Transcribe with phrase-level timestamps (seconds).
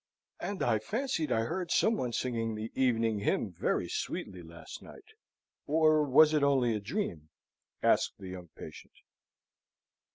[0.39, 5.05] "And I fancied I heard some one singing the Evening Hymn very sweetly last night
[5.67, 7.29] or was it only a dream?"
[7.83, 8.93] asked the young patient.